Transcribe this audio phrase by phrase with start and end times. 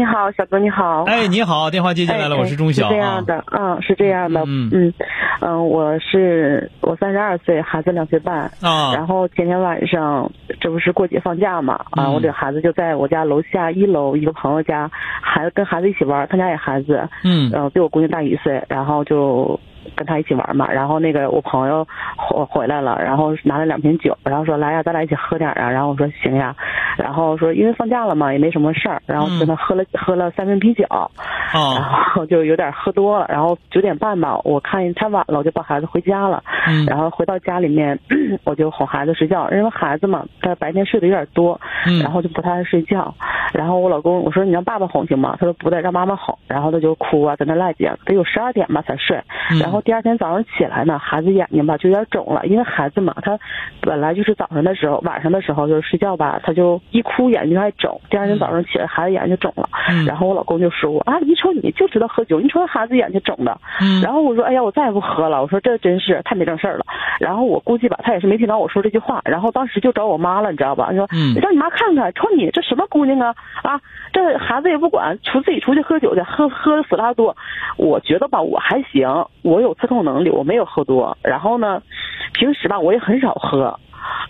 [0.00, 1.04] 你好，小哥，你好。
[1.04, 2.88] 哎，你好，电话接进来了，我是钟晓。
[2.88, 4.94] 是这样的，嗯，是这样的，嗯嗯
[5.42, 8.50] 嗯，我是我三十二岁，孩子两岁半。
[8.62, 11.74] 啊然后前天晚上，这不是过节放假嘛？
[11.90, 14.90] 啊，嗯我这孩子就在我家楼下一楼一个朋友家，
[15.20, 19.60] 孩子跟孩子一起玩，他家有孩子，嗯嗯、比我姑娘大一岁，然后就
[19.96, 20.70] 跟他一起玩嘛。
[20.70, 25.70] 然后那个我朋友回回来了，然后拿了两瓶酒，然后说来呀，咱俩一起喝点啊。
[25.70, 26.54] 然后我说行呀，
[26.96, 30.84] 然后说因为放假了嘛，也没什么事儿，然后跟他喝了、喝了三瓶啤酒。
[31.52, 36.42] 然啊后就有点喝多了，然后九点半吧，我看太晚了，我就抱孩子回家了。
[36.68, 37.98] 嗯然后回到家里面，
[38.44, 43.12] 我就哄孩子睡觉，因为孩子嘛，他白天睡得有点多，嗯然后就不太爱睡觉。
[43.52, 45.36] 然后我老公我说你让爸爸哄行吗？
[45.38, 46.36] 他说不得，让妈妈哄。
[46.46, 49.16] 然后他就哭啊，在那赖着，得有十二点吧才睡。
[49.50, 53.38] 嗯然后第二天早上起来呢，孩子眼睛吧就有点肿了，因为孩子嘛，他
[53.80, 58.00] 本来就是早上的时候，晚上的时候就是睡觉吧，他就一哭眼睛就爱肿。
[58.10, 59.68] 第二天早上起来，孩子眼睛肿了。
[59.90, 63.58] 嗯然后我老公就说我啊，你瞅你就知道喝酒，你瞅孩子眼睛肿的。
[63.80, 65.42] 嗯然后我说，哎呀，我再也不喝了。
[65.42, 66.84] 我说这真是太没正事儿了。
[67.18, 70.88] 然后我估计吧，他也是没听到我说这句话，然后当时就找我妈了，你知道吧？
[70.90, 71.06] 你说，
[71.40, 73.80] 让你妈看看，瞅你这什么姑娘啊啊！
[74.12, 77.36] 这孩子也不管，出自己出去喝酒去，喝喝死拉多。
[77.76, 81.16] 我觉得吧，我还行，我有自控能力，我没有喝多。
[81.22, 81.82] 然后呢，
[82.32, 83.78] 平时吧我也很少喝。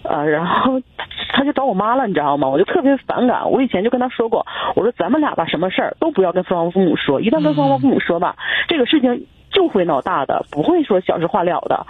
[0.02, 2.48] 呃，然后他他就找我妈了，你知道吗？
[2.48, 3.50] 我就特别反感。
[3.50, 8.34] 我以前就跟他说过，我说咱们俩吧，什么事儿都不要跟双方父母说，一旦跟双方父母说吧，
[8.68, 11.87] 这个事情就会闹大的，不会说小事化了的。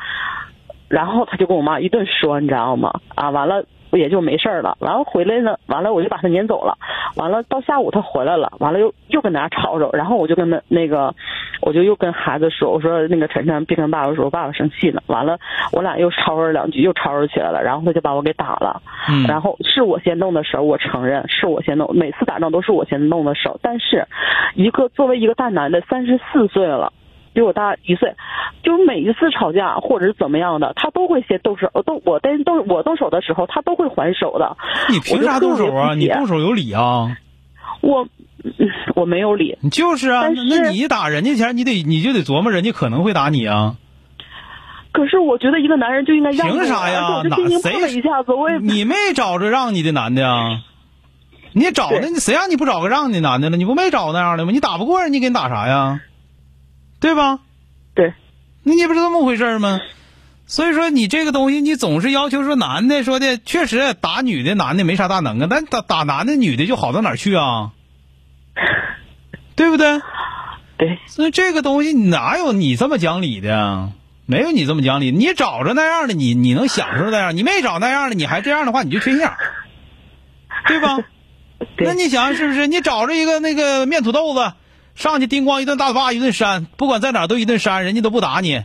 [0.88, 3.00] 然后他就跟我妈一顿说，你知道吗？
[3.14, 4.76] 啊，完了我也就没事儿了。
[4.80, 6.76] 然后回来呢，完了我就把他撵走了。
[7.16, 11.14] 完了到下午他回来了，完了又又跟大家吵吵，然后我就跟他那个，
[11.60, 15.02] 我就又跟孩子说，我说那个晨晨别跟爸爸说，爸爸生气呢。
[15.06, 15.38] 完了
[15.72, 18.80] 我俩又吵吵两句，又吵吵起来了，然后他就把我给打了。
[19.08, 23.58] 嗯然后是我先动的手，我承认是我先动，每次打仗都是我先动的手。
[23.62, 24.06] 但是，
[24.54, 26.92] 一个作为一个大男的，三十四岁了，
[27.40, 28.14] 比我大一岁，
[28.62, 34.58] 就是每一次吵架或者是怎么样的，他都会先动手，动我但动我动手的时候，他都会还手的。
[34.90, 35.94] 你凭啥动手啊？
[35.94, 37.16] 你动手有理啊？
[37.80, 38.06] 我
[38.44, 38.52] 嗯
[38.94, 43.76] 我没有理，你就是啊，是那那你打人家前，你得你就得琢磨人家可能会打你啊。
[44.92, 50.60] 可是我觉得一个男人就应该让凭啥呀哪谁一下子，我也你没找着让你的男的呀？
[51.52, 53.56] 你找的，你谁让你不找个让你的男的了？
[53.56, 54.52] 你不没找那样的吗？
[54.52, 56.00] 你打不过人，家给你打啥呀？
[57.00, 57.40] 对吧？
[57.94, 58.14] 对
[58.62, 59.80] 那你不是这么回事儿吗？
[60.46, 67.72] 所以说你这个东西，你总是要求说男的说的，确实打女的男的没啥大能啊，但打打男的女的就好到哪儿去啊？
[69.56, 70.00] 对不对？
[70.78, 73.90] 对所以这个东西哪有你这么讲理的啊？
[74.26, 79.36] 没有你这么讲理，你找着那样的，你你能享受那样，你没找那样的，你还这样的话，你就缺心眼儿，
[80.68, 80.98] 对吧？
[81.76, 82.66] 对那你想想是不是？
[82.66, 84.52] 你找着一个那个面土豆子，
[85.00, 88.62] 上去叮咣一顿大嘴巴一顿扇，不管在哪儿都一顿扇，人家都不打你，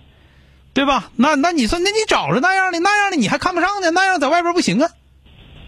[0.73, 1.09] 对吧？
[1.15, 3.89] 那那你说，那你找着那样的那样的你还看不上呢？
[3.91, 4.89] 那样在外边不行啊，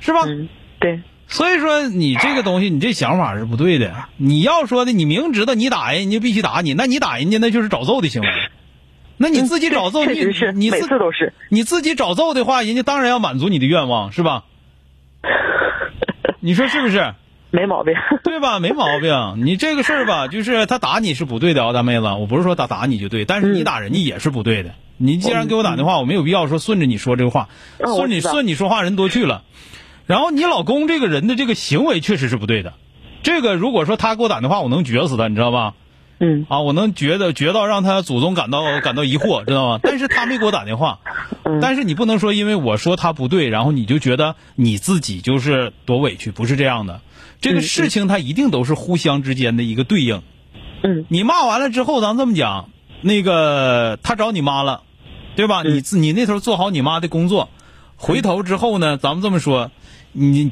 [0.01, 0.21] 是吧？
[0.27, 0.47] 嗯
[0.79, 3.93] 对所以说你这个东西，你这想法是不对的。
[4.15, 8.27] 你要说的，你明知道你打人，人家必须打你，那你打人家那就是找揍的行为。
[9.17, 10.13] 那你自己找揍，你。
[11.49, 14.43] 你自己找揍的话，人家当然要满足你的愿望，是吧？
[16.39, 17.13] 你说是不是？
[17.49, 17.93] 没毛病，
[18.23, 18.59] 对吧？
[18.59, 19.45] 没毛病。
[19.45, 22.05] 你这个事儿吧， 就是他打你是不对的啊，大妹子。
[22.07, 24.71] 我不是说他打你就对，但是你嗯打人家也是不对的。
[24.97, 27.49] 你既然给我打电话，我没有必要说顺着你说这个话，
[27.95, 29.43] 顺你顺你说话人多去了。
[30.05, 32.73] 然后你老公这个人的这个行为确实是不对的。
[33.23, 35.73] 这个如果说他给我打电话，我能撅死他，你知道吧？
[36.19, 39.79] 嗯啊，我能觉得觉到让他祖宗感到感到疑惑，知道吗？
[39.83, 40.99] 但是他没给我打电话，
[41.43, 47.01] 嗯但是你不能说因为我说他不对，然后你就觉得你自己就是多委屈，不是这样的。
[47.39, 50.23] 这个嗯事情它一定都是互相之间的一个对应。
[50.83, 52.69] 嗯你骂完了之后，咱这么讲，
[53.01, 54.81] 那个他找你妈了，
[55.35, 55.61] 对吧？
[55.63, 57.49] 嗯你自你那头做好你妈的工作，
[57.95, 59.69] 回头之后呢，咱们这么说，
[60.13, 60.51] 你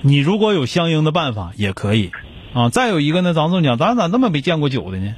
[0.00, 2.10] 你如果有相应的办法也可以
[2.54, 2.68] 啊。
[2.68, 5.14] 再有一个呢，咱这么讲，咱咋那么没见过酒的呢？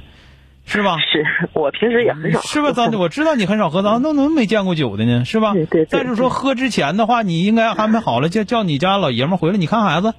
[0.67, 0.97] 是吧？
[0.97, 2.71] 是我平时也很少喝，是吧？
[2.71, 5.23] 咱我知道你很少喝，咱怎么没见过酒的呢？
[5.23, 5.53] 是吧？
[5.53, 10.15] 对对对再就是说，喝之前的话，你应该安排好了，叫叫你家老爷们回来，你看孩子，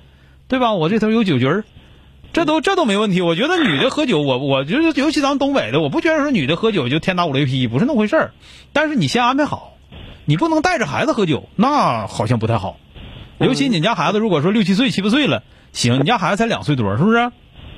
[0.47, 0.75] 对吧？
[0.75, 1.65] 我这头有酒局儿，
[2.33, 3.23] 这都这都没问题。
[3.23, 8.31] 我觉得女的喝酒，我我觉得尤其咱们东北的，我不觉得说女的喝酒就天打五雷劈，不是那么回事儿。
[8.73, 9.75] 但是你先安排好，
[10.27, 12.77] 你不能带着孩子喝酒，那好像不太好。
[13.39, 15.43] 尤其你家孩子如果说六七岁、七八岁了，
[15.77, 17.19] 行，你家孩子才两岁多，是不是？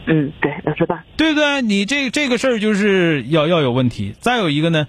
[0.06, 1.02] 嗯，对，两岁半。
[1.16, 1.62] 对不对？
[1.62, 4.14] 你这这个事儿就是要要有问题。
[4.20, 4.86] 再有一个呢，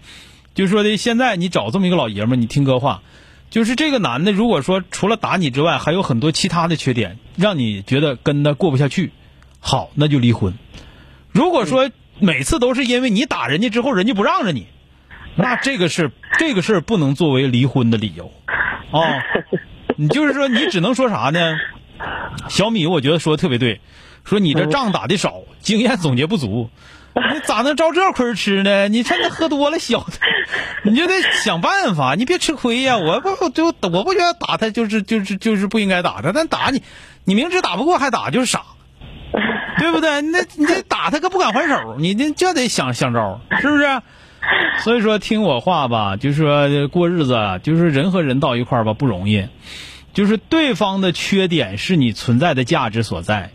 [0.53, 3.01] 就是说的现在你找这么一个老爷们儿，你听哥话，
[3.49, 9.11] 就是这个男的，如果说除了打你之外，还有很多其他的缺点，让你觉得跟他过不下去，
[9.59, 10.53] 好，那就离婚。
[11.31, 11.89] 如果说
[12.19, 14.67] 每次都是因为你打人家之后，人家不让着你，
[15.35, 18.31] 那这个是这个事儿不能作为离婚的理由，
[18.91, 19.03] 哦，
[19.97, 21.57] 你就是说你只能说啥呢？
[22.49, 23.81] 小米，我觉得说的特别对，
[24.23, 26.69] 说你这仗打的少，经验总结不足，
[27.33, 28.87] 你咋能遭这亏吃呢？
[28.87, 30.19] 你趁着喝多了小子，
[30.83, 32.97] 你就得想办法，你别吃亏呀！
[32.97, 36.81] 我不就我不觉得打他就是就是就是不应该打他，但打你，
[37.25, 38.61] 你明知打不过还打就是傻，
[39.77, 40.21] 对不对？
[40.21, 44.01] 那你这打他可不敢还手，你这就得想想招，是不是？
[44.79, 49.47] 所以说听我话吧，就是说过日子啊，就是人和人到一块儿吧不容易。
[50.13, 53.51] 就是对方的缺点是你存在的价值所在。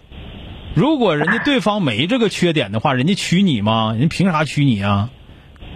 [0.75, 3.95] 如果人家对方没这个缺点的话，人家娶你吗？
[3.99, 5.11] 人凭啥娶你啊？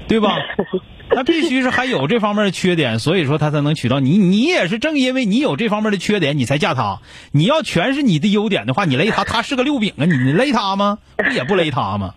[0.09, 0.37] 对吧？
[1.11, 4.19] 那必须是还有这方面的缺点，所以说他才能娶到你。
[4.19, 7.01] 你也是正因为你有这方面的缺点，你才嫁他。
[7.33, 10.99] 你要全是你的优点的话，你勒他，他是个六饼啊，你你勒他吗？
[11.17, 12.15] 不也不勒他吗？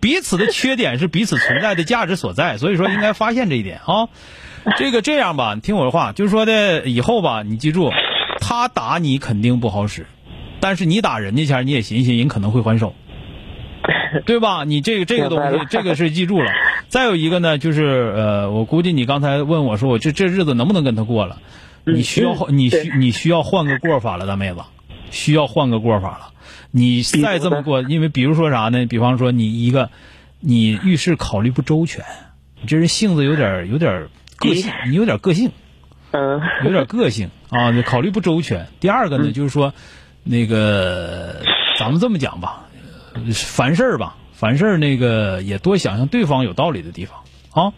[0.00, 4.08] 彼此的缺点是彼此存在的价值所在，所以说应该发现这一点啊。
[4.78, 7.92] 这个这样吧，你听我的话，就是说的以后吧，你记住，
[8.40, 10.06] 他打你肯定不好使，
[10.60, 12.94] 但是你打人家前你也寻思，人可能会还手，
[14.26, 14.64] 对吧？
[14.64, 16.50] 你这个这个东西，这个是记住了。
[16.88, 21.38] 再有一个呢，就是呃，我估计你刚才问我说，我这这日子能不能跟他过了？
[21.84, 24.58] 你需要你需你需要换个过法了，大妹子，
[25.10, 26.30] 需要换个过法了。
[26.72, 28.86] 你再这么过，因为比如说啥呢？
[28.86, 29.90] 比方说你一个，
[30.40, 32.04] 你遇事考虑不周全，
[32.60, 34.08] 你这人性子有点有点。
[34.38, 35.50] 个性，你有点个性，
[36.12, 38.68] 嗯，有点个性啊，考虑不周全。
[38.80, 39.72] 第二个呢，就是说，
[40.24, 41.42] 那个
[41.78, 42.66] 咱们这么讲吧，
[43.32, 47.20] 凡事吧，凡事那个也多想想对方有道理的地方
[47.52, 47.72] 啊。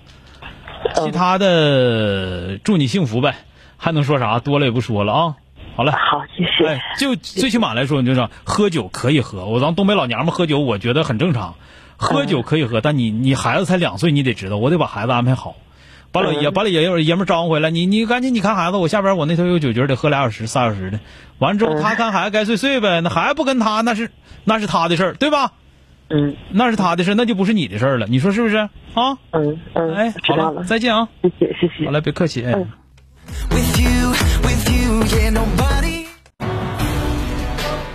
[0.94, 3.34] 其他的，祝你幸福呗，
[3.76, 4.38] 还能说啥？
[4.38, 5.36] 多了也不说了啊。
[5.76, 6.68] 好了，好，谢谢。
[6.68, 11.54] 哎，就最起码来说，你就说喝酒可以喝，我咱东北老娘们喝酒，我觉得很正常。
[11.96, 15.56] 喝酒可以喝，但你你孩子才两岁，你得知道，我得把孩子安排好。
[16.10, 21.00] 把老爷把老爷爷爷们招呼回来，你你赶紧你看孩子，我下边我那头有酒局得喝俩小时仨小时的，
[21.38, 24.10] 完了之后他看孩子该睡睡呗，那孩子不跟他那是
[24.44, 25.52] 那是他的事儿，对吧？
[26.10, 28.70] 嗯，那是他的事那就不是你的事儿了，你说是不是啊？
[29.32, 31.06] 嗯嗯，哎，好了，再见啊！
[31.22, 32.44] 谢谢谢谢，好了，别客气。
[32.44, 32.54] 哎。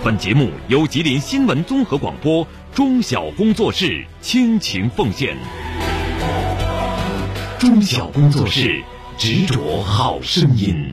[0.03, 2.45] 本节目由吉林新闻综合广播
[2.75, 5.35] 中小工作室倾情奉献。
[7.63, 8.83] 中小工作室，
[9.17, 10.91] 执着好声音。